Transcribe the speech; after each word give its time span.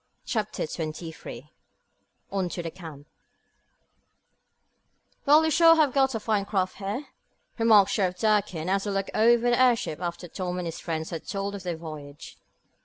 Chapter 0.25 0.65
23 0.65 1.51
On 2.31 2.49
To 2.49 2.63
The 2.63 2.71
Camp 2.71 3.05
"Well, 5.27 5.45
you 5.45 5.51
sure 5.51 5.75
have 5.75 5.93
got 5.93 6.15
a 6.15 6.19
fine 6.19 6.45
craft 6.45 6.77
here," 6.77 7.05
remarked 7.59 7.91
Sheriff 7.91 8.17
Durkin, 8.17 8.67
as 8.67 8.85
he 8.85 8.89
looked 8.89 9.11
over 9.13 9.51
the 9.51 9.61
airship 9.61 10.01
after 10.01 10.27
Tom 10.27 10.57
and 10.57 10.65
his 10.67 10.79
friends 10.79 11.11
had 11.11 11.27
told 11.27 11.53
of 11.53 11.61
their 11.61 11.77
voyage. 11.77 12.39